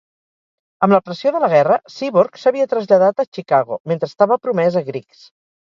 Amb 0.87 0.95
la 0.95 0.99
pressió 1.09 1.33
de 1.35 1.41
la 1.43 1.49
guerra, 1.51 1.77
Seaborg 1.97 2.41
s'havia 2.45 2.67
traslladat 2.75 3.25
a 3.27 3.29
Chicago 3.31 3.83
mentre 3.95 4.15
estava 4.15 4.43
promès 4.47 4.85
a 4.85 4.89
Griggs. 4.93 5.27